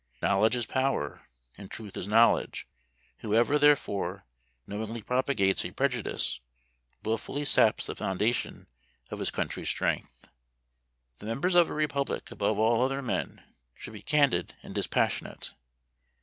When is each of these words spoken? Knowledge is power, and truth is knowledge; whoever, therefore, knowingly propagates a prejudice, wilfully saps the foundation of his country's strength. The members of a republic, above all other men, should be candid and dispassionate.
Knowledge 0.19 0.55
is 0.55 0.65
power, 0.65 1.29
and 1.59 1.69
truth 1.69 1.95
is 1.95 2.07
knowledge; 2.07 2.67
whoever, 3.19 3.59
therefore, 3.59 4.25
knowingly 4.65 5.03
propagates 5.03 5.63
a 5.63 5.69
prejudice, 5.69 6.39
wilfully 7.05 7.45
saps 7.45 7.85
the 7.85 7.95
foundation 7.95 8.65
of 9.11 9.19
his 9.19 9.29
country's 9.29 9.69
strength. 9.69 10.27
The 11.19 11.27
members 11.27 11.53
of 11.53 11.69
a 11.69 11.73
republic, 11.75 12.31
above 12.31 12.57
all 12.57 12.81
other 12.81 13.03
men, 13.03 13.43
should 13.75 13.93
be 13.93 14.01
candid 14.01 14.55
and 14.63 14.73
dispassionate. 14.73 15.53